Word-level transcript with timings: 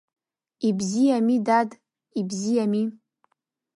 Ибзиами, 0.67 1.35
дад, 1.45 1.69
ибзиами. 2.19 2.81